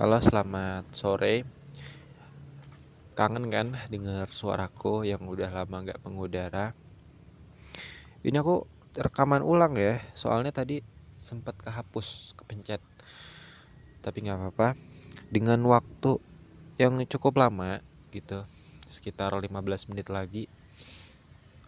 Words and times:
Halo, 0.00 0.16
selamat 0.16 0.96
sore. 0.96 1.44
Kangen 3.12 3.52
kan 3.52 3.76
dengar 3.92 4.32
suaraku 4.32 5.04
yang 5.04 5.28
udah 5.28 5.52
lama 5.52 5.76
nggak 5.84 6.00
mengudara? 6.08 6.72
Ini 8.24 8.40
aku 8.40 8.64
rekaman 8.96 9.44
ulang 9.44 9.76
ya, 9.76 10.00
soalnya 10.16 10.56
tadi 10.56 10.80
sempat 11.20 11.52
kehapus, 11.60 12.32
kepencet. 12.32 12.80
Tapi 14.00 14.24
nggak 14.24 14.40
apa-apa. 14.40 14.72
Dengan 15.28 15.60
waktu 15.68 16.16
yang 16.80 16.96
cukup 17.04 17.36
lama 17.36 17.84
gitu, 18.08 18.40
sekitar 18.88 19.36
15 19.36 19.84
menit 19.84 20.08
lagi 20.08 20.48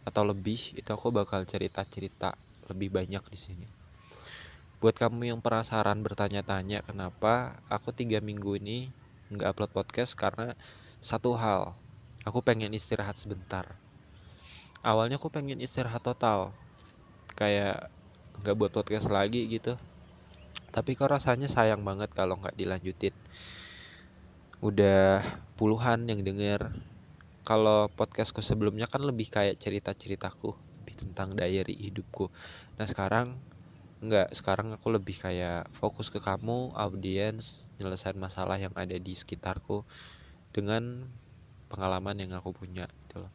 atau 0.09 0.25
lebih, 0.25 0.73
itu 0.73 0.89
aku 0.89 1.13
bakal 1.13 1.45
cerita-cerita 1.45 2.33
lebih 2.73 2.97
banyak 2.97 3.29
di 3.29 3.37
sini. 3.37 3.82
Buat 4.83 4.99
kamu 4.99 5.31
yang 5.31 5.39
penasaran 5.39 6.03
bertanya-tanya 6.03 6.83
kenapa 6.83 7.55
aku 7.71 7.95
tiga 7.95 8.19
minggu 8.19 8.59
ini 8.59 8.91
nggak 9.31 9.55
upload 9.55 9.71
podcast 9.71 10.19
karena 10.19 10.59
satu 10.99 11.39
hal, 11.39 11.79
aku 12.27 12.43
pengen 12.43 12.75
istirahat 12.75 13.15
sebentar. 13.15 13.63
Awalnya 14.83 15.23
aku 15.23 15.31
pengen 15.31 15.63
istirahat 15.63 16.03
total, 16.03 16.51
kayak 17.39 17.95
nggak 18.43 18.59
buat 18.59 18.75
podcast 18.75 19.07
lagi 19.07 19.47
gitu. 19.47 19.79
Tapi 20.75 20.99
kok 20.99 21.15
rasanya 21.15 21.47
sayang 21.47 21.87
banget 21.87 22.11
kalau 22.11 22.35
nggak 22.43 22.59
dilanjutin. 22.59 23.15
Udah 24.67 25.23
puluhan 25.55 26.11
yang 26.11 26.27
denger. 26.27 26.75
Kalau 27.47 27.87
podcastku 27.87 28.43
sebelumnya 28.43 28.91
kan 28.91 29.07
lebih 29.07 29.31
kayak 29.31 29.63
cerita-ceritaku, 29.63 30.59
lebih 30.83 31.07
tentang 31.07 31.39
diary 31.39 31.79
hidupku. 31.79 32.35
Nah 32.83 32.87
sekarang 32.91 33.52
Enggak, 34.03 34.35
sekarang 34.35 34.75
aku 34.75 34.91
lebih 34.91 35.15
kayak 35.15 35.71
fokus 35.71 36.11
ke 36.11 36.19
kamu, 36.19 36.75
audiens, 36.75 37.71
nyelesain 37.79 38.19
masalah 38.19 38.59
yang 38.59 38.75
ada 38.75 38.99
di 38.99 39.15
sekitarku 39.15 39.87
dengan 40.51 41.07
pengalaman 41.71 42.19
yang 42.19 42.35
aku 42.35 42.51
punya 42.51 42.91
gitu 43.07 43.23
loh. 43.23 43.33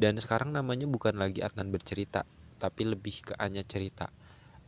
Dan 0.00 0.16
sekarang 0.16 0.56
namanya 0.56 0.88
bukan 0.88 1.20
lagi 1.20 1.44
Adnan 1.44 1.68
bercerita, 1.68 2.24
tapi 2.56 2.88
lebih 2.88 3.28
ke 3.28 3.32
Anya 3.36 3.60
cerita. 3.60 4.08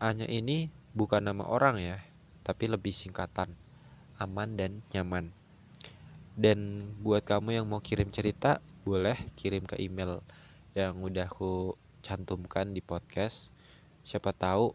Anya 0.05 0.29
ini 0.29 0.69
bukan 0.93 1.25
nama 1.25 1.49
orang 1.49 1.81
ya, 1.81 1.97
tapi 2.45 2.69
lebih 2.69 2.93
singkatan. 2.93 3.49
Aman 4.21 4.61
dan 4.61 4.85
nyaman. 4.93 5.33
Dan 6.37 6.93
buat 7.01 7.25
kamu 7.25 7.57
yang 7.57 7.67
mau 7.73 7.81
kirim 7.81 8.13
cerita, 8.13 8.61
boleh 8.85 9.17
kirim 9.33 9.65
ke 9.65 9.81
email 9.81 10.21
yang 10.77 11.01
udah 11.01 11.25
aku 11.25 11.73
cantumkan 12.05 12.77
di 12.77 12.85
podcast 12.85 13.57
siapa 14.09 14.33
tahu 14.33 14.73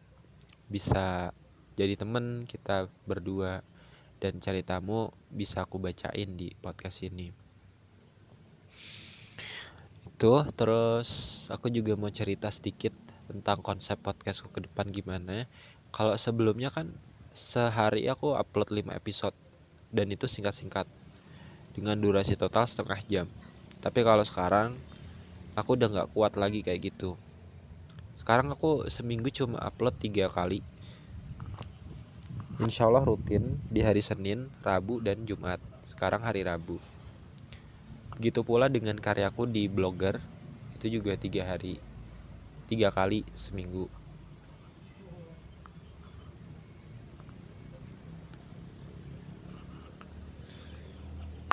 bisa 0.70 1.34
jadi 1.74 1.98
temen 1.98 2.46
kita 2.46 2.86
berdua 3.10 3.66
dan 4.22 4.38
cari 4.38 4.62
tamu 4.62 5.10
bisa 5.34 5.66
aku 5.66 5.82
bacain 5.82 6.38
di 6.38 6.54
podcast 6.62 7.02
ini. 7.02 7.34
Itu 10.06 10.46
terus 10.54 11.10
aku 11.50 11.74
juga 11.74 11.98
mau 11.98 12.14
cerita 12.14 12.46
sedikit 12.54 12.94
tentang 13.26 13.66
konsep 13.66 13.98
podcastku 13.98 14.54
ke 14.54 14.70
depan 14.70 14.94
gimana. 14.94 15.50
Kalau 15.90 16.14
sebelumnya 16.14 16.70
kan 16.70 16.94
sehari 17.34 18.06
aku 18.06 18.38
upload 18.38 18.70
5 18.70 18.94
episode 18.94 19.34
dan 19.90 20.14
itu 20.14 20.30
singkat-singkat 20.30 20.86
dengan 21.74 21.98
durasi 21.98 22.38
total 22.38 22.70
setengah 22.70 23.02
jam. 23.10 23.26
Tapi 23.82 24.06
kalau 24.06 24.22
sekarang 24.22 24.78
aku 25.58 25.74
udah 25.74 25.90
nggak 25.90 26.10
kuat 26.14 26.38
lagi 26.38 26.62
kayak 26.62 26.94
gitu 26.94 27.18
sekarang 28.14 28.54
aku 28.54 28.88
seminggu 28.88 29.28
cuma 29.34 29.60
upload 29.60 29.98
tiga 29.98 30.30
kali. 30.30 30.62
Insya 32.62 32.86
Allah 32.86 33.04
rutin 33.04 33.58
di 33.68 33.82
hari 33.82 34.00
Senin, 34.00 34.48
Rabu, 34.62 35.02
dan 35.02 35.26
Jumat. 35.26 35.58
Sekarang 35.90 36.22
hari 36.22 36.46
Rabu. 36.46 36.78
Begitu 38.14 38.46
pula 38.46 38.70
dengan 38.70 38.94
karyaku 39.02 39.50
di 39.50 39.66
blogger 39.66 40.22
Itu 40.78 40.86
juga 41.00 41.18
tiga 41.18 41.50
hari. 41.50 41.82
Tiga 42.70 42.94
kali 42.94 43.26
seminggu. 43.34 43.90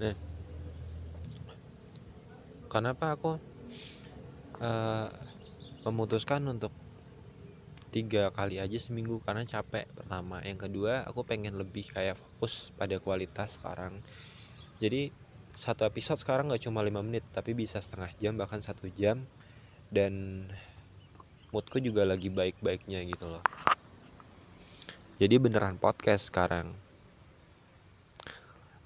Nah. 0.00 0.16
Kenapa 2.70 3.18
aku 3.18 3.34
uh, 4.62 5.08
memutuskan 5.84 6.44
untuk 6.44 6.72
tiga 7.90 8.30
kali 8.30 8.62
aja 8.62 8.78
seminggu 8.78 9.18
karena 9.26 9.42
capek 9.42 9.88
pertama. 9.96 10.38
Yang 10.46 10.70
kedua 10.70 11.04
aku 11.08 11.26
pengen 11.26 11.58
lebih 11.58 11.82
kayak 11.90 12.14
fokus 12.16 12.70
pada 12.78 13.00
kualitas 13.02 13.58
sekarang. 13.58 13.98
Jadi 14.78 15.10
satu 15.56 15.84
episode 15.84 16.22
sekarang 16.22 16.48
nggak 16.48 16.70
cuma 16.70 16.80
lima 16.86 17.02
menit 17.02 17.26
tapi 17.34 17.52
bisa 17.52 17.82
setengah 17.82 18.08
jam 18.22 18.38
bahkan 18.38 18.62
satu 18.62 18.86
jam. 18.94 19.24
Dan 19.90 20.46
moodku 21.50 21.82
juga 21.82 22.06
lagi 22.06 22.30
baik-baiknya 22.30 23.02
gitu 23.10 23.26
loh. 23.26 23.42
Jadi 25.18 25.34
beneran 25.42 25.76
podcast 25.76 26.30
sekarang. 26.30 26.70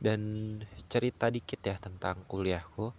Dan 0.00 0.20
cerita 0.88 1.28
dikit 1.28 1.60
ya 1.60 1.76
tentang 1.76 2.24
kuliahku 2.24 2.92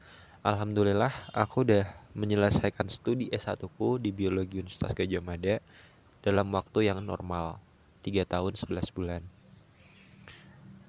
Alhamdulillah 0.46 1.10
aku 1.34 1.66
udah 1.66 1.90
menyelesaikan 2.14 2.86
studi 2.86 3.34
S1ku 3.34 3.98
di 3.98 4.14
Biologi 4.14 4.62
Universitas 4.62 4.94
Gajah 4.94 5.18
Mada 5.18 5.58
dalam 6.22 6.54
waktu 6.54 6.86
yang 6.86 7.02
normal 7.02 7.58
3 8.06 8.30
tahun 8.30 8.54
11 8.54 8.94
bulan. 8.94 9.26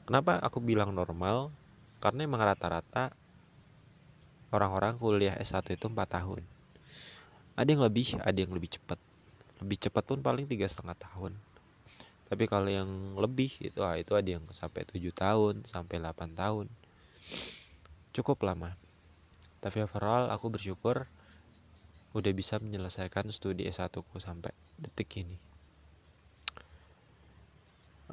Kenapa 0.05 0.37
aku 0.45 0.61
bilang 0.61 0.93
normal? 0.93 1.49
Karena 2.05 2.29
emang 2.29 2.45
rata-rata 2.45 3.17
orang-orang 4.53 5.01
kuliah 5.01 5.33
S1 5.41 5.73
itu 5.73 5.89
4 5.89 6.05
tahun. 6.05 6.45
Ada 7.57 7.73
yang 7.73 7.81
lebih, 7.81 8.21
ada 8.21 8.37
yang 8.37 8.53
lebih 8.53 8.77
cepat. 8.77 9.01
Lebih 9.65 9.89
cepat 9.89 10.05
pun 10.05 10.21
paling 10.21 10.45
tiga 10.45 10.69
setengah 10.69 11.01
tahun. 11.01 11.33
Tapi 12.29 12.45
kalau 12.45 12.69
yang 12.69 12.93
lebih 13.17 13.57
itu 13.65 13.81
ah, 13.81 13.97
itu 13.97 14.13
ada 14.13 14.37
yang 14.37 14.45
sampai 14.53 14.85
7 14.85 15.01
tahun, 15.17 15.65
sampai 15.65 15.97
8 15.97 16.37
tahun. 16.37 16.69
Cukup 18.13 18.37
lama 18.45 18.77
tapi 19.67 19.83
overall 19.83 20.31
aku 20.31 20.47
bersyukur 20.47 21.03
udah 22.15 22.31
bisa 22.31 22.63
menyelesaikan 22.63 23.27
studi 23.35 23.67
S1 23.67 23.99
ku 23.99 24.23
sampai 24.23 24.55
detik 24.79 25.11
ini. 25.19 25.35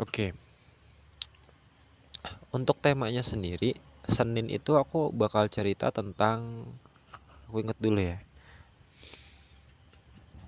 Oke. 0.02 0.09
Okay. 0.09 0.30
untuk 2.58 2.81
temanya 2.81 3.22
sendiri 3.22 3.78
Senin 4.09 4.50
itu 4.50 4.81
aku 4.81 5.13
bakal 5.13 5.46
cerita 5.46 5.94
tentang 5.94 6.66
aku 7.46 7.62
inget 7.62 7.78
dulu 7.78 8.02
ya. 8.02 8.18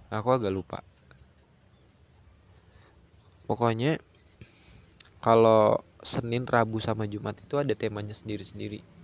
Aku 0.09 0.33
agak 0.33 0.49
lupa. 0.49 0.81
Pokoknya 3.45 4.01
kalau 5.21 5.85
Senin 6.01 6.49
Rabu 6.49 6.81
sama 6.81 7.05
Jumat 7.05 7.37
itu 7.37 7.61
ada 7.61 7.77
temanya 7.77 8.17
sendiri-sendiri 8.17 8.94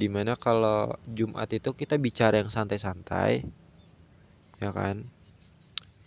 di 0.00 0.08
mana 0.08 0.32
kalau 0.32 0.96
Jumat 1.04 1.52
itu 1.52 1.76
kita 1.76 2.00
bicara 2.00 2.40
yang 2.40 2.48
santai-santai 2.48 3.44
ya 4.56 4.72
kan? 4.72 5.04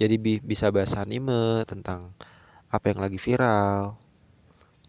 Jadi 0.02 0.18
bi 0.18 0.42
bisa 0.42 0.74
bahas 0.74 0.98
anime 0.98 1.62
tentang 1.70 2.18
apa 2.74 2.90
yang 2.90 3.06
lagi 3.06 3.22
viral. 3.22 3.94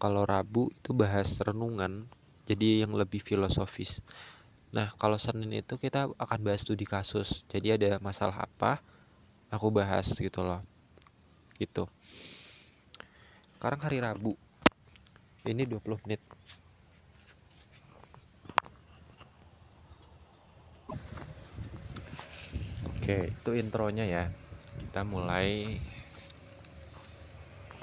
Kalau 0.01 0.25
Rabu 0.25 0.73
itu 0.73 0.97
bahas 0.97 1.37
renungan 1.37 2.09
jadi 2.49 2.89
yang 2.89 2.97
lebih 2.97 3.21
filosofis. 3.21 4.01
Nah 4.73 4.89
kalau 4.97 5.21
Senin 5.21 5.53
itu 5.53 5.77
kita 5.77 6.09
akan 6.17 6.39
bahas 6.41 6.65
studi 6.65 6.89
kasus. 6.89 7.45
Jadi 7.45 7.77
ada 7.77 8.01
masalah 8.01 8.49
apa 8.49 8.81
aku 9.53 9.69
bahas 9.69 10.17
gitu 10.17 10.41
loh. 10.41 10.65
Gitu. 11.61 11.85
Sekarang 13.53 13.85
hari 13.85 14.01
Rabu. 14.01 14.33
Ini 15.45 15.69
20 15.69 16.01
menit 16.09 16.25
Oke, 23.05 23.29
itu 23.29 23.51
intronya 23.53 24.01
ya. 24.01 24.25
Kita 24.81 25.05
mulai 25.05 25.77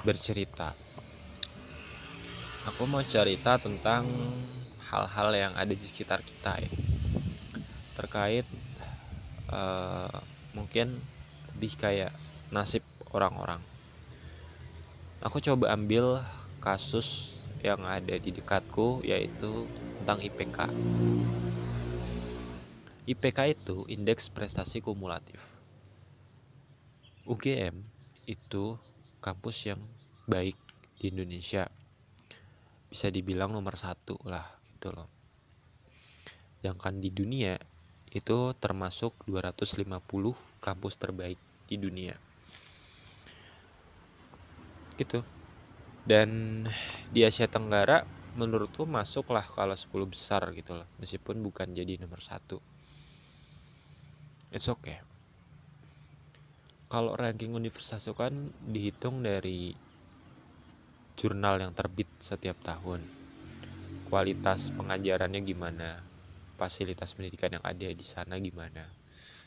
bercerita. 0.02 0.74
Aku 2.66 2.90
mau 2.90 3.06
cerita 3.06 3.54
tentang 3.54 4.02
hal-hal 4.90 5.30
yang 5.30 5.52
ada 5.54 5.70
di 5.70 5.86
sekitar 5.86 6.26
kita 6.26 6.58
ya. 6.58 6.66
Terkait 7.94 8.42
uh, 9.46 10.10
mungkin 10.58 10.98
lebih 11.54 11.78
kayak 11.78 12.10
nasib 12.50 12.82
orang-orang. 13.14 13.62
Aku 15.22 15.38
coba 15.38 15.70
ambil 15.70 16.18
kasus 16.58 17.46
yang 17.62 17.78
ada 17.86 18.18
di 18.18 18.34
dekatku 18.34 19.06
yaitu 19.06 19.70
tentang 20.02 20.18
IPK. 20.18 20.66
IPK 23.02 23.50
itu 23.50 23.82
indeks 23.90 24.30
prestasi 24.30 24.78
kumulatif. 24.78 25.58
UGM 27.26 27.82
itu 28.30 28.78
kampus 29.18 29.66
yang 29.66 29.82
baik 30.30 30.54
di 31.02 31.10
Indonesia. 31.10 31.66
bisa 32.86 33.10
dibilang 33.10 33.50
nomor 33.50 33.74
satu 33.74 34.14
lah 34.22 34.46
gitu 34.70 34.94
loh. 34.94 35.10
Sedangkan 36.60 37.02
di 37.02 37.10
dunia 37.10 37.58
itu 38.06 38.54
termasuk 38.62 39.18
250 39.26 39.82
kampus 40.62 40.94
terbaik 40.94 41.40
di 41.66 41.82
dunia. 41.82 42.14
Gitu. 44.94 45.26
Dan 46.06 46.62
di 47.10 47.26
Asia 47.26 47.50
Tenggara 47.50 48.06
menurutku 48.38 48.86
masuklah 48.86 49.42
kalau 49.42 49.74
10 49.74 49.90
besar 50.06 50.46
gitu 50.54 50.78
loh. 50.78 50.86
Meskipun 51.02 51.42
bukan 51.42 51.72
jadi 51.74 51.98
nomor 51.98 52.22
satu 52.22 52.62
it's 54.52 54.68
okay. 54.68 55.00
Kalau 56.92 57.16
ranking 57.16 57.56
universitas 57.56 58.04
itu 58.04 58.12
kan 58.12 58.52
dihitung 58.68 59.24
dari 59.24 59.72
jurnal 61.16 61.56
yang 61.56 61.72
terbit 61.72 62.08
setiap 62.20 62.60
tahun. 62.60 63.00
Kualitas 64.12 64.68
pengajarannya 64.76 65.40
gimana? 65.40 66.04
Fasilitas 66.60 67.16
pendidikan 67.16 67.56
yang 67.56 67.64
ada 67.64 67.88
di 67.88 68.04
sana 68.04 68.36
gimana? 68.36 68.84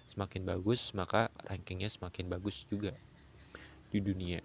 Semakin 0.09 0.41
bagus 0.41 0.97
maka 0.97 1.29
rankingnya 1.45 1.85
semakin 1.85 2.25
bagus 2.25 2.65
juga 2.65 2.97
di 3.93 4.01
dunia. 4.01 4.41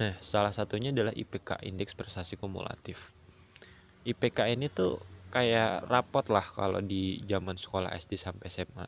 Nah 0.00 0.16
salah 0.24 0.54
satunya 0.54 0.96
adalah 0.96 1.12
IPK 1.12 1.60
indeks 1.66 1.92
prestasi 1.92 2.40
kumulatif. 2.40 3.12
IPK 4.08 4.48
ini 4.48 4.72
tuh 4.72 4.96
kayak 5.28 5.84
rapot 5.86 6.24
lah 6.32 6.44
kalau 6.44 6.80
di 6.80 7.20
zaman 7.28 7.56
sekolah 7.56 7.92
SD 7.92 8.16
sampai 8.16 8.48
SMA 8.48 8.86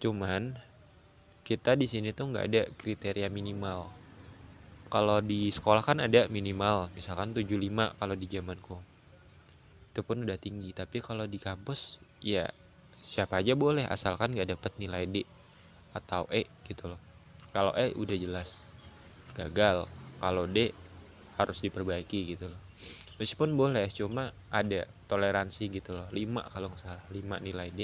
cuman 0.00 0.56
kita 1.44 1.76
di 1.76 1.84
sini 1.84 2.14
tuh 2.16 2.32
nggak 2.32 2.46
ada 2.46 2.62
kriteria 2.78 3.28
minimal. 3.28 3.90
Kalau 4.86 5.18
di 5.18 5.50
sekolah 5.50 5.82
kan 5.84 5.98
ada 5.98 6.30
minimal 6.30 6.90
misalkan 6.96 7.34
75 7.34 7.94
kalau 7.98 8.14
di 8.14 8.26
zamanku. 8.26 8.78
Itu 9.90 10.00
pun 10.06 10.22
udah 10.22 10.38
tinggi 10.38 10.70
tapi 10.70 11.02
kalau 11.02 11.26
di 11.26 11.42
kampus 11.42 12.00
ya 12.24 12.48
siapa 13.02 13.42
aja 13.42 13.58
boleh 13.58 13.82
asalkan 13.90 14.36
gak 14.38 14.54
dapet 14.54 14.72
nilai 14.78 15.10
D 15.10 15.26
atau 15.90 16.30
E 16.30 16.46
gitu 16.70 16.86
loh. 16.86 17.00
Kalau 17.50 17.74
E 17.74 17.90
udah 17.98 18.14
jelas 18.14 18.70
gagal 19.34 19.90
kalau 20.22 20.46
D 20.46 20.70
harus 21.34 21.58
diperbaiki 21.58 22.36
gitu 22.36 22.46
loh 22.46 22.69
meskipun 23.20 23.52
boleh 23.52 23.84
cuma 23.92 24.32
ada 24.48 24.88
toleransi 25.04 25.68
gitu 25.68 25.92
loh. 25.92 26.08
5 26.08 26.48
kalau 26.48 26.72
nggak 26.72 26.80
salah 26.80 27.04
5 27.12 27.44
nilai 27.44 27.68
D. 27.68 27.80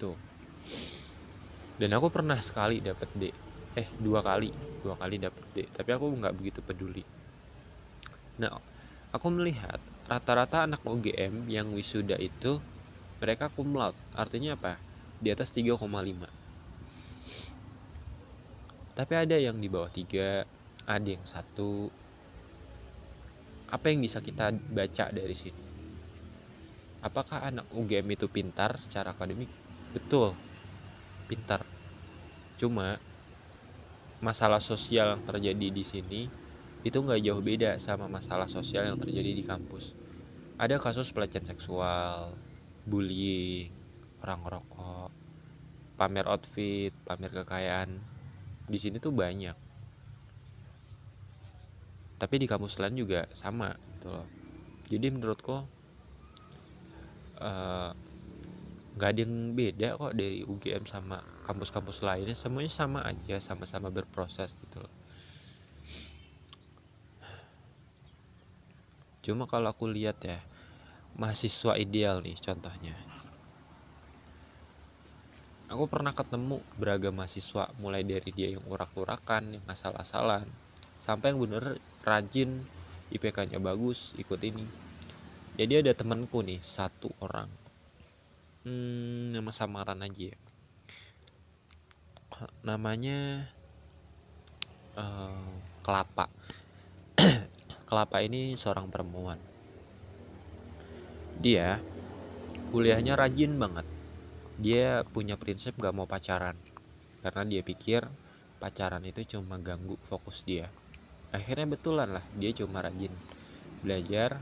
Tuh. 0.00 0.16
Dan 1.78 1.92
aku 1.92 2.08
pernah 2.08 2.40
sekali 2.40 2.80
dapet 2.80 3.10
D. 3.14 3.24
Eh 3.76 3.86
dua 4.00 4.24
kali 4.24 4.50
dua 4.80 4.96
kali 4.96 5.20
dapet 5.20 5.44
D. 5.52 5.56
Tapi 5.68 5.90
aku 5.92 6.08
nggak 6.08 6.34
begitu 6.34 6.64
peduli. 6.64 7.04
Nah 8.40 8.56
aku 9.12 9.26
melihat 9.28 9.78
rata-rata 10.08 10.64
anak 10.64 10.80
UGM 10.82 11.52
yang 11.52 11.68
wisuda 11.76 12.16
itu 12.16 12.58
mereka 13.20 13.52
cum 13.52 13.76
artinya 14.16 14.56
apa? 14.56 14.80
Di 15.20 15.28
atas 15.28 15.52
3,5 15.52 16.38
tapi 18.98 19.14
ada 19.14 19.38
yang 19.38 19.62
di 19.62 19.70
bawah 19.70 19.86
3 19.86 20.90
ada 20.90 21.06
yang 21.06 21.22
satu 21.22 21.86
apa 23.68 23.86
yang 23.92 24.00
bisa 24.04 24.18
kita 24.24 24.52
baca 24.72 25.04
dari 25.12 25.36
sini 25.36 25.62
apakah 27.04 27.38
anak 27.44 27.66
UGM 27.70 28.08
itu 28.16 28.26
pintar 28.26 28.76
secara 28.80 29.14
akademik 29.14 29.48
betul 29.94 30.34
pintar 31.28 31.62
cuma 32.58 32.98
masalah 34.18 34.58
sosial 34.58 35.14
yang 35.14 35.22
terjadi 35.22 35.68
di 35.70 35.84
sini 35.86 36.22
itu 36.82 36.98
nggak 36.98 37.22
jauh 37.22 37.42
beda 37.42 37.78
sama 37.78 38.06
masalah 38.10 38.46
sosial 38.50 38.86
yang 38.86 38.98
terjadi 38.98 39.30
di 39.34 39.42
kampus. 39.42 39.94
Ada 40.58 40.78
kasus 40.82 41.10
pelecehan 41.14 41.46
seksual, 41.46 42.34
bullying, 42.86 43.70
orang 44.22 44.42
rokok, 44.42 45.10
pamer 45.98 46.26
outfit, 46.26 46.90
pamer 47.06 47.30
kekayaan. 47.30 47.90
Di 48.66 48.78
sini 48.78 48.98
tuh 48.98 49.14
banyak. 49.14 49.67
Tapi 52.18 52.34
di 52.42 52.46
kampus 52.50 52.82
lain 52.82 52.98
juga 52.98 53.24
sama 53.32 53.70
gitu 53.94 54.10
loh. 54.10 54.26
Jadi 54.90 55.06
menurutku 55.14 55.54
uh, 57.38 57.90
nggak 58.98 59.10
ada 59.14 59.20
yang 59.22 59.54
beda 59.54 59.88
kok 59.94 60.12
dari 60.18 60.42
UGM 60.42 60.84
sama 60.90 61.22
kampus-kampus 61.46 62.02
lainnya. 62.02 62.34
Semuanya 62.34 62.72
sama 62.74 63.06
aja 63.06 63.38
sama-sama 63.38 63.94
berproses 63.94 64.58
gitu 64.58 64.82
loh. 64.82 64.94
Cuma 69.22 69.46
kalau 69.46 69.70
aku 69.70 69.86
lihat 69.86 70.18
ya 70.24 70.42
mahasiswa 71.14 71.78
ideal 71.78 72.24
nih 72.24 72.34
contohnya. 72.42 72.96
Aku 75.68 75.84
pernah 75.84 76.16
ketemu 76.16 76.64
beragam 76.80 77.12
mahasiswa 77.12 77.68
mulai 77.76 78.00
dari 78.00 78.32
dia 78.32 78.56
yang 78.56 78.64
urak-urakan 78.64 79.52
yang 79.60 79.64
asal-asalan 79.68 80.48
sampai 80.96 81.36
yang 81.36 81.44
bener 81.44 81.76
rajin 82.08 82.64
IPK-nya 83.08 83.56
bagus 83.60 84.12
ikut 84.20 84.40
ini. 84.44 84.64
Jadi 85.56 85.80
ada 85.80 85.92
temanku 85.96 86.44
nih 86.44 86.60
satu 86.60 87.08
orang. 87.24 87.48
Hmm, 88.68 89.32
nama 89.32 89.48
samaran 89.48 90.04
aja 90.04 90.30
ya. 90.30 90.38
Namanya 92.62 93.48
uh, 94.94 95.50
kelapa. 95.82 96.28
Kelapa 97.88 98.20
ini 98.20 98.52
seorang 98.54 98.92
perempuan. 98.92 99.40
Dia 101.40 101.80
kuliahnya 102.68 103.16
rajin 103.16 103.56
banget. 103.56 103.88
Dia 104.60 105.02
punya 105.08 105.40
prinsip 105.40 105.74
gak 105.80 105.96
mau 105.96 106.04
pacaran. 106.04 106.54
Karena 107.24 107.42
dia 107.48 107.64
pikir 107.64 108.04
pacaran 108.60 109.02
itu 109.08 109.24
cuma 109.24 109.56
ganggu 109.56 109.96
fokus 110.06 110.44
dia 110.44 110.68
akhirnya 111.30 111.68
betulan 111.68 112.08
lah 112.08 112.24
dia 112.36 112.50
cuma 112.56 112.80
rajin 112.80 113.12
belajar 113.84 114.40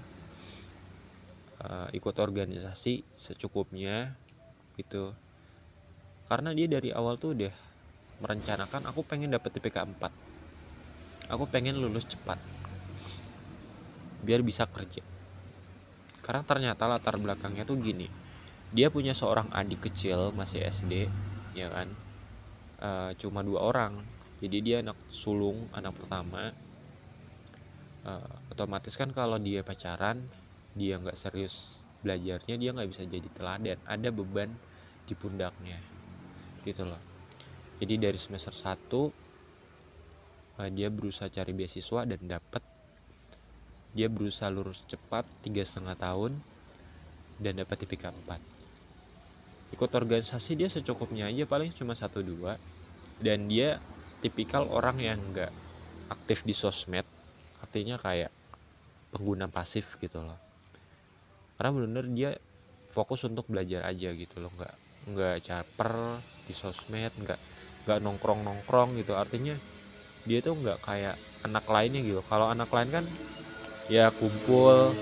uh, 1.62 1.88
ikut 1.92 2.16
organisasi 2.16 3.02
secukupnya 3.16 4.14
gitu. 4.78 5.12
Karena 6.26 6.50
dia 6.50 6.66
dari 6.66 6.90
awal 6.90 7.18
tuh 7.18 7.38
udah 7.38 7.54
merencanakan 8.18 8.90
aku 8.90 9.06
pengen 9.06 9.30
dapet 9.30 9.54
IPK 9.60 9.76
4 9.86 10.36
aku 11.30 11.44
pengen 11.50 11.78
lulus 11.78 12.06
cepat. 12.06 12.38
Biar 14.22 14.42
bisa 14.42 14.66
kerja. 14.66 15.02
Karena 16.22 16.42
ternyata 16.42 16.90
latar 16.90 17.18
belakangnya 17.18 17.62
tuh 17.62 17.78
gini. 17.78 18.10
Dia 18.74 18.90
punya 18.90 19.14
seorang 19.14 19.46
adik 19.54 19.90
kecil 19.90 20.34
masih 20.34 20.66
SD 20.66 21.06
ya 21.54 21.70
kan? 21.70 21.88
E, 22.82 22.90
cuma 23.22 23.46
dua 23.46 23.62
orang. 23.62 23.94
Jadi 24.42 24.58
dia 24.60 24.76
anak 24.82 24.98
sulung 25.06 25.70
anak 25.72 25.94
pertama 25.96 26.50
e, 28.06 28.10
otomatis 28.54 28.94
kan 28.94 29.10
kalau 29.10 29.42
dia 29.42 29.66
pacaran 29.66 30.22
dia 30.78 30.94
nggak 31.02 31.18
serius 31.18 31.82
belajarnya 32.06 32.54
dia 32.54 32.70
nggak 32.70 32.86
bisa 32.86 33.02
jadi 33.02 33.26
teladan. 33.34 33.78
Ada 33.82 34.14
beban 34.14 34.54
di 35.06 35.14
pundaknya 35.18 35.78
gitu 36.62 36.86
loh. 36.86 37.02
Jadi 37.82 37.94
dari 37.98 38.18
semester 38.18 38.54
1 38.54 40.62
eh, 40.62 40.70
dia 40.72 40.88
berusaha 40.88 41.28
cari 41.28 41.52
beasiswa 41.52 42.06
dan 42.06 42.20
dapat 42.24 42.62
dia 43.96 44.12
berusaha 44.12 44.52
lurus 44.52 44.84
cepat 44.86 45.24
tiga 45.42 45.64
setengah 45.64 45.96
tahun 45.96 46.36
dan 47.40 47.56
dapat 47.60 47.84
IPK 47.84 48.12
4 48.28 48.56
ikut 49.74 49.90
organisasi 49.90 50.54
dia 50.54 50.70
secukupnya 50.70 51.26
aja 51.26 51.42
paling 51.48 51.74
cuma 51.74 51.96
satu 51.96 52.22
dua. 52.22 52.54
Dan 53.16 53.48
dia 53.48 53.80
tipikal 54.20 54.68
orang 54.68 55.00
yang 55.00 55.16
nggak 55.32 55.48
aktif 56.12 56.44
di 56.44 56.52
sosmed 56.52 57.15
artinya 57.76 58.00
kayak 58.00 58.32
pengguna 59.12 59.52
pasif 59.52 60.00
gitu 60.00 60.24
loh. 60.24 60.40
Karena 61.60 61.76
bener-bener 61.76 62.06
dia 62.16 62.30
fokus 62.88 63.28
untuk 63.28 63.44
belajar 63.52 63.84
aja 63.84 64.16
gitu 64.16 64.40
loh. 64.40 64.48
Nggak 64.56 64.74
nggak 65.12 65.36
caper 65.44 65.92
di 66.48 66.56
sosmed 66.56 67.12
nggak 67.20 67.36
nggak 67.84 67.98
nongkrong 68.00 68.40
nongkrong 68.48 68.96
gitu. 68.96 69.12
Artinya 69.12 69.52
dia 70.24 70.40
tuh 70.40 70.56
nggak 70.56 70.88
kayak 70.88 71.20
anak 71.44 71.68
lainnya 71.68 72.00
gitu. 72.00 72.24
Kalau 72.24 72.48
anak 72.48 72.72
lain 72.72 72.88
kan 72.88 73.04
ya 73.92 74.08
kumpul 74.08 74.96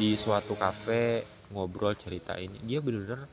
di 0.00 0.16
suatu 0.16 0.56
kafe 0.56 1.28
ngobrol 1.52 1.92
cerita 2.00 2.40
ini. 2.40 2.64
Dia 2.64 2.80
bener-bener 2.80 3.28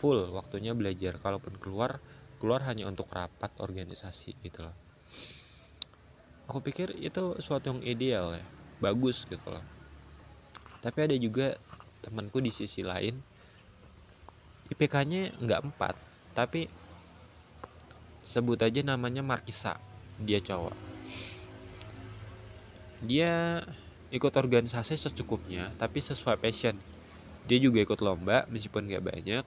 full 0.00 0.16
waktunya 0.32 0.72
belajar. 0.72 1.20
Kalaupun 1.20 1.60
keluar 1.60 2.00
keluar 2.40 2.64
hanya 2.64 2.88
untuk 2.88 3.12
rapat 3.12 3.52
organisasi 3.60 4.32
gitu 4.40 4.64
loh 4.64 4.81
aku 6.46 6.58
pikir 6.62 6.94
itu 6.98 7.36
suatu 7.38 7.74
yang 7.74 7.80
ideal 7.82 8.34
ya. 8.34 8.44
Bagus 8.82 9.24
gitu 9.26 9.46
loh. 9.46 9.64
Tapi 10.82 10.98
ada 11.06 11.16
juga 11.18 11.54
temanku 12.02 12.42
di 12.42 12.50
sisi 12.50 12.82
lain 12.82 13.14
IPK-nya 14.72 15.36
nggak 15.38 15.60
empat 15.70 15.94
tapi 16.32 16.66
sebut 18.24 18.58
aja 18.62 18.80
namanya 18.80 19.20
Markisa. 19.20 19.76
Dia 20.22 20.40
cowok. 20.40 20.74
Dia 23.04 23.60
ikut 24.14 24.32
organisasi 24.32 24.96
secukupnya 24.96 25.68
tapi 25.76 26.00
sesuai 26.00 26.40
passion. 26.40 26.78
Dia 27.44 27.58
juga 27.58 27.82
ikut 27.82 27.98
lomba 28.00 28.46
meskipun 28.48 28.86
gak 28.86 29.02
banyak. 29.02 29.44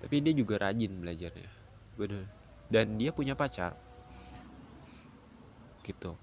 Tapi 0.00 0.16
dia 0.22 0.32
juga 0.32 0.62
rajin 0.62 1.02
belajarnya. 1.02 1.50
Bener. 1.98 2.24
Dan 2.70 2.94
dia 2.96 3.10
punya 3.10 3.34
pacar 3.34 3.74
gitu. 5.90 6.14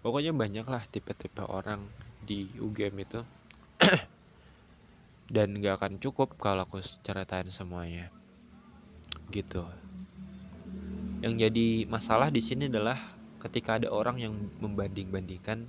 Pokoknya 0.00 0.32
banyak 0.32 0.64
lah 0.64 0.84
tipe-tipe 0.88 1.44
orang 1.44 1.84
di 2.24 2.48
UGM 2.56 2.96
itu. 3.04 3.20
Dan 5.34 5.60
gak 5.60 5.80
akan 5.80 5.92
cukup 6.00 6.36
kalau 6.36 6.64
aku 6.64 6.80
ceritain 6.80 7.48
semuanya. 7.48 8.12
Gitu. 9.32 9.64
Yang 11.24 11.48
jadi 11.48 11.66
masalah 11.88 12.28
di 12.28 12.44
sini 12.44 12.68
adalah 12.68 13.00
ketika 13.40 13.80
ada 13.80 13.88
orang 13.92 14.20
yang 14.20 14.34
membanding-bandingkan 14.60 15.64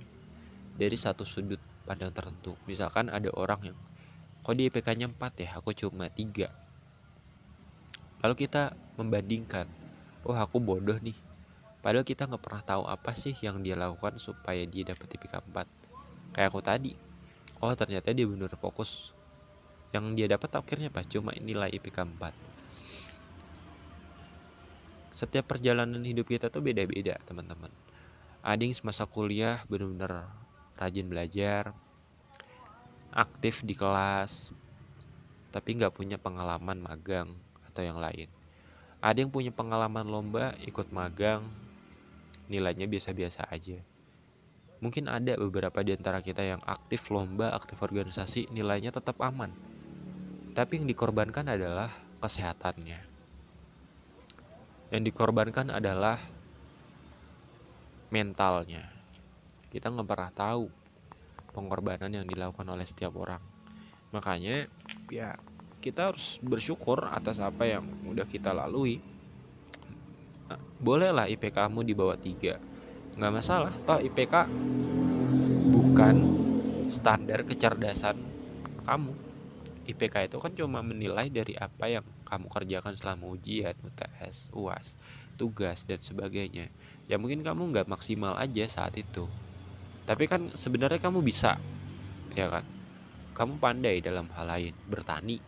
dari 0.76 0.96
satu 0.96 1.24
sudut 1.24 1.60
pandang 1.88 2.12
tertentu. 2.12 2.56
Misalkan 2.68 3.08
ada 3.08 3.32
orang 3.32 3.72
yang 3.72 3.76
kok 4.44 4.52
di 4.52 4.68
IPK-nya 4.68 5.08
4 5.08 5.44
ya? 5.44 5.48
Aku 5.56 5.72
cuma 5.72 6.12
3 6.12 6.66
lalu 8.26 8.42
kita 8.42 8.74
membandingkan 8.98 9.70
oh 10.26 10.34
aku 10.34 10.58
bodoh 10.58 10.98
nih 10.98 11.14
padahal 11.86 12.02
kita 12.02 12.26
nggak 12.26 12.42
pernah 12.42 12.66
tahu 12.66 12.82
apa 12.90 13.14
sih 13.14 13.38
yang 13.46 13.62
dia 13.62 13.78
lakukan 13.78 14.18
supaya 14.18 14.66
dia 14.66 14.90
dapat 14.90 15.06
IPK 15.06 15.38
4 15.54 16.34
kayak 16.34 16.50
aku 16.50 16.58
tadi. 16.58 16.98
Oh 17.62 17.70
ternyata 17.78 18.10
dia 18.10 18.26
benar 18.26 18.50
fokus. 18.58 19.14
Yang 19.94 20.18
dia 20.18 20.26
dapat 20.34 20.50
akhirnya 20.58 20.90
apa? 20.90 21.06
Cuma 21.06 21.30
nilai 21.38 21.70
IPK 21.78 22.02
4 22.02 22.56
setiap 25.16 25.48
perjalanan 25.48 26.04
hidup 26.04 26.28
kita 26.28 26.52
tuh 26.52 26.60
beda-beda 26.60 27.16
teman-teman. 27.24 27.72
Ada 28.44 28.60
yang 28.60 28.76
semasa 28.76 29.08
kuliah 29.08 29.64
benar-benar 29.64 30.28
rajin 30.76 31.08
belajar 31.08 31.72
aktif 33.16 33.64
di 33.64 33.72
kelas 33.72 34.52
tapi 35.56 35.72
nggak 35.72 35.96
punya 35.96 36.20
pengalaman 36.20 36.82
magang 36.84 37.32
atau 37.64 37.80
yang 37.80 37.96
lain. 37.96 38.28
Ada 39.00 39.24
yang 39.24 39.32
punya 39.32 39.48
pengalaman 39.54 40.04
lomba 40.04 40.52
ikut 40.68 40.92
magang 40.92 41.48
nilainya 42.46 42.86
biasa-biasa 42.86 43.50
aja. 43.50 43.78
Mungkin 44.84 45.08
ada 45.08 45.40
beberapa 45.40 45.80
di 45.80 45.96
antara 45.96 46.20
kita 46.20 46.44
yang 46.44 46.60
aktif 46.68 47.08
lomba 47.08 47.56
aktif 47.56 47.80
organisasi 47.80 48.52
nilainya 48.52 48.92
tetap 48.92 49.16
aman. 49.24 49.48
Tapi 50.52 50.80
yang 50.80 50.86
dikorbankan 50.88 51.48
adalah 51.48 51.88
kesehatannya. 52.20 53.00
Yang 54.92 55.02
dikorbankan 55.12 55.72
adalah 55.72 56.20
mentalnya. 58.12 58.84
Kita 59.72 59.90
nggak 59.90 60.08
pernah 60.08 60.32
tahu 60.32 60.64
pengorbanan 61.56 62.12
yang 62.12 62.28
dilakukan 62.28 62.68
oleh 62.68 62.84
setiap 62.84 63.16
orang. 63.16 63.40
Makanya 64.12 64.68
ya 65.08 65.40
kita 65.80 66.12
harus 66.12 66.36
bersyukur 66.44 67.08
atas 67.08 67.40
apa 67.40 67.64
yang 67.64 67.84
udah 68.04 68.28
kita 68.28 68.52
lalui 68.52 69.15
bolehlah 70.80 71.28
IPK 71.28 71.66
kamu 71.68 71.80
di 71.84 71.94
bawah 71.96 72.18
tiga 72.18 72.60
nggak 73.16 73.32
masalah 73.32 73.72
toh 73.88 74.00
IPK 74.00 74.44
bukan 75.72 76.16
standar 76.92 77.42
kecerdasan 77.48 78.16
kamu 78.84 79.16
IPK 79.86 80.26
itu 80.26 80.36
kan 80.42 80.50
cuma 80.50 80.82
menilai 80.82 81.30
dari 81.30 81.54
apa 81.54 81.86
yang 81.86 82.02
kamu 82.26 82.50
kerjakan 82.50 82.98
selama 82.98 83.30
ujian, 83.30 83.70
UTS, 83.86 84.50
UAS, 84.50 84.98
tugas 85.38 85.86
dan 85.86 86.02
sebagainya. 86.02 86.66
Ya 87.06 87.22
mungkin 87.22 87.46
kamu 87.46 87.70
nggak 87.70 87.86
maksimal 87.86 88.34
aja 88.34 88.66
saat 88.66 88.98
itu. 88.98 89.30
Tapi 90.02 90.26
kan 90.26 90.50
sebenarnya 90.58 90.98
kamu 90.98 91.22
bisa, 91.22 91.54
ya 92.34 92.50
kan? 92.50 92.66
Kamu 93.38 93.62
pandai 93.62 94.02
dalam 94.02 94.26
hal 94.34 94.50
lain, 94.50 94.74
bertani, 94.90 95.38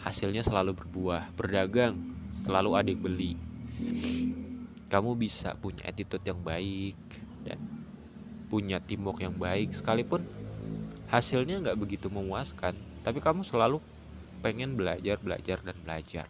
hasilnya 0.00 0.40
selalu 0.40 0.72
berbuah, 0.72 1.36
berdagang, 1.36 2.00
selalu 2.32 2.70
ada 2.72 2.88
yang 2.88 3.04
beli. 3.04 3.51
Kamu 4.92 5.16
bisa 5.16 5.56
punya 5.56 5.88
attitude 5.88 6.24
yang 6.24 6.40
baik 6.44 6.98
dan 7.46 7.58
punya 8.52 8.78
teamwork 8.82 9.24
yang 9.24 9.36
baik. 9.36 9.72
Sekalipun 9.72 10.24
hasilnya 11.08 11.60
nggak 11.60 11.80
begitu 11.80 12.08
memuaskan 12.08 12.72
tapi 13.04 13.18
kamu 13.18 13.42
selalu 13.44 13.82
pengen 14.44 14.76
belajar 14.76 15.16
belajar 15.20 15.58
dan 15.64 15.76
belajar. 15.80 16.26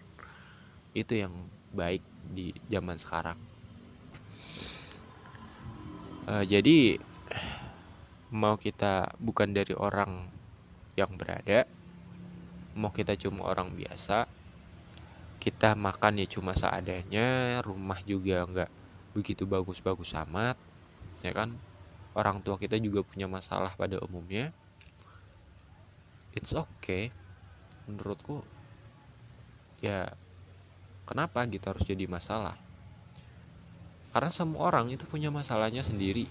Itu 0.95 1.19
yang 1.19 1.33
baik 1.75 2.05
di 2.31 2.55
zaman 2.71 3.01
sekarang. 3.01 3.39
Uh, 6.23 6.47
jadi 6.47 7.03
mau 8.31 8.55
kita 8.57 9.13
bukan 9.19 9.51
dari 9.53 9.75
orang 9.75 10.25
yang 10.97 11.13
berada 11.19 11.67
mau 12.73 12.89
kita 12.89 13.17
cuma 13.21 13.45
orang 13.45 13.73
biasa 13.77 14.25
kita 15.43 15.75
makan 15.75 16.23
ya 16.23 16.27
cuma 16.31 16.55
seadanya 16.55 17.59
rumah 17.67 17.99
juga 18.07 18.47
nggak 18.47 18.71
begitu 19.11 19.43
bagus-bagus 19.43 20.15
amat 20.23 20.55
ya 21.27 21.35
kan? 21.35 21.51
Orang 22.15 22.47
tua 22.47 22.63
kita 22.63 22.79
juga 22.79 23.03
punya 23.03 23.27
masalah 23.27 23.75
pada 23.75 23.99
umumnya. 24.07 24.55
It's 26.31 26.55
okay. 26.55 27.11
Menurutku 27.91 28.47
ya 29.83 30.07
kenapa 31.11 31.43
gitu 31.51 31.75
harus 31.75 31.83
jadi 31.83 32.07
masalah? 32.07 32.55
Karena 34.15 34.31
semua 34.31 34.71
orang 34.71 34.95
itu 34.95 35.11
punya 35.11 35.35
masalahnya 35.35 35.83
sendiri. 35.83 36.31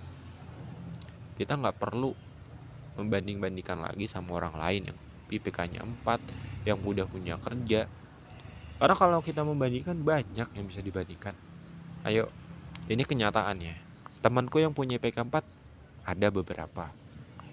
Kita 1.36 1.60
nggak 1.60 1.84
perlu 1.84 2.15
membanding-bandingkan 2.96 3.91
lagi 3.91 4.08
sama 4.08 4.39
orang 4.39 4.56
lain 4.56 4.82
yang 4.88 4.98
IPK-nya 5.36 5.84
4 5.84 6.63
yang 6.70 6.80
udah 6.80 7.10
punya 7.10 7.36
kerja 7.41 7.91
karena 8.81 8.97
kalau 8.97 9.21
kita 9.21 9.45
membandingkan 9.45 9.93
banyak 10.01 10.50
yang 10.57 10.65
bisa 10.65 10.81
dibandingkan. 10.81 11.38
Ayo 12.01 12.25
ini 12.89 13.05
kenyataannya. 13.05 13.77
Temanku 14.25 14.57
yang 14.57 14.73
punya 14.73 14.97
IPK 14.97 15.21
4 15.21 16.09
ada 16.09 16.27
beberapa. 16.33 16.89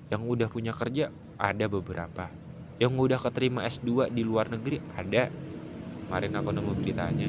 Yang 0.09 0.23
udah 0.25 0.49
punya 0.49 0.73
kerja 0.73 1.13
ada 1.37 1.69
beberapa. 1.69 2.33
Yang 2.81 2.93
udah 2.97 3.19
keterima 3.21 3.61
S2 3.69 4.09
di 4.09 4.25
luar 4.25 4.49
negeri 4.49 4.81
ada. 4.97 5.29
Kemarin 6.09 6.33
aku 6.33 6.49
nemu 6.49 6.73
beritanya. 6.81 7.29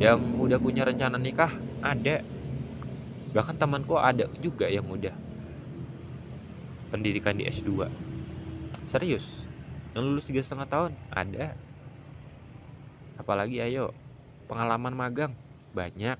Yang 0.00 0.20
udah 0.40 0.56
punya 0.56 0.88
rencana 0.88 1.20
nikah 1.20 1.52
ada. 1.84 2.24
Bahkan 3.36 3.60
temanku 3.60 4.00
ada 4.00 4.24
juga 4.40 4.72
yang 4.72 4.88
udah 4.88 5.12
pendidikan 6.88 7.36
di 7.36 7.44
S2 7.44 7.92
serius? 8.88 9.44
Yang 9.92 10.02
lulus 10.08 10.24
tiga 10.32 10.40
setengah 10.40 10.68
tahun 10.72 10.92
ada 11.12 11.52
apalagi 13.20 13.60
ayo 13.60 13.92
pengalaman 14.48 14.96
magang 14.96 15.32
banyak. 15.76 16.16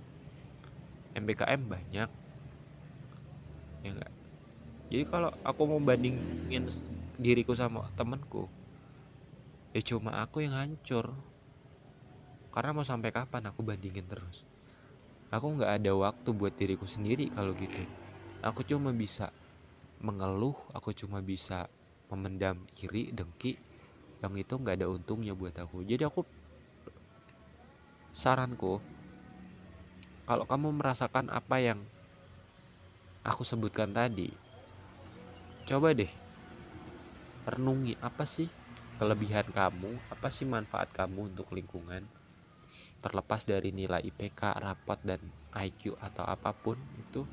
MBKM 1.16 1.60
banyak. 1.66 2.08
Ya 3.80 3.90
enggak 3.90 4.12
jadi 4.90 5.06
kalau 5.06 5.30
aku 5.46 5.70
mau 5.70 5.78
bandingin 5.78 6.66
diriku 7.14 7.54
sama 7.54 7.86
temenku 7.94 8.50
ya 9.70 9.80
cuma 9.86 10.18
aku 10.18 10.42
yang 10.42 10.58
hancur. 10.58 11.14
Karena 12.50 12.74
mau 12.74 12.82
sampai 12.82 13.14
kapan 13.14 13.46
aku 13.46 13.62
bandingin 13.62 14.02
terus? 14.10 14.42
Aku 15.30 15.54
nggak 15.54 15.78
ada 15.78 15.94
waktu 15.94 16.34
buat 16.34 16.50
diriku 16.58 16.90
sendiri 16.90 17.30
kalau 17.30 17.54
gitu. 17.54 17.86
Aku 18.42 18.66
cuma 18.66 18.90
bisa 18.90 19.30
mengeluh 20.02 20.58
aku 20.74 20.90
cuma 20.90 21.22
bisa 21.22 21.70
memendam 22.10 22.58
iri 22.82 23.14
dengki. 23.14 23.54
Yang 24.26 24.34
itu 24.42 24.54
nggak 24.58 24.74
ada 24.82 24.90
untungnya 24.90 25.38
buat 25.38 25.54
aku. 25.54 25.86
Jadi 25.86 26.02
aku 26.02 26.26
saranku 28.20 28.84
kalau 30.28 30.44
kamu 30.44 30.76
merasakan 30.76 31.32
apa 31.32 31.56
yang 31.56 31.80
aku 33.24 33.48
sebutkan 33.48 33.96
tadi 33.96 34.28
coba 35.64 35.96
deh 35.96 36.12
renungi 37.48 37.96
apa 38.04 38.28
sih 38.28 38.52
kelebihan 39.00 39.48
kamu 39.48 39.88
apa 40.12 40.28
sih 40.28 40.44
manfaat 40.44 40.92
kamu 40.92 41.32
untuk 41.32 41.48
lingkungan? 41.56 42.04
Terlepas 43.00 43.48
dari 43.48 43.72
nilai 43.72 44.04
IPK 44.04 44.60
rapat 44.60 45.00
dan 45.00 45.20
IQ 45.56 45.96
atau 45.96 46.28
apa 46.28 46.52
pun 46.52 46.76
itu 47.00 47.24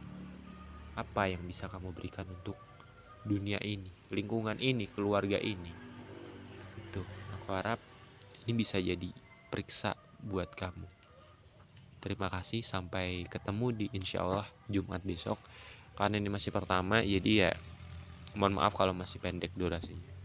apa 0.96 1.28
yang 1.28 1.44
bisa 1.44 1.68
kamu 1.68 1.92
berikan 1.92 2.24
untuk 2.32 2.56
dunia 3.28 3.60
ini 3.60 3.92
lingkungan 4.16 4.56
ini 4.64 4.88
keluarga 4.88 5.36
ini? 5.44 5.76
Itu 6.80 7.04
aku 7.36 7.52
harap 7.52 7.84
ini 8.48 8.56
bisa 8.56 8.80
jadi 8.80 9.27
periksa 9.48 9.96
buat 10.28 10.52
kamu. 10.54 10.88
Terima 12.04 12.28
kasih 12.28 12.62
sampai 12.62 13.26
ketemu 13.28 13.68
di 13.74 13.86
insya 13.96 14.24
Allah 14.24 14.48
Jumat 14.70 15.02
besok. 15.04 15.40
Karena 15.98 16.22
ini 16.22 16.30
masih 16.30 16.54
pertama 16.54 17.02
jadi 17.02 17.50
ya 17.50 17.52
mohon 18.38 18.62
maaf 18.62 18.78
kalau 18.78 18.94
masih 18.94 19.18
pendek 19.18 19.56
durasinya 19.58 20.17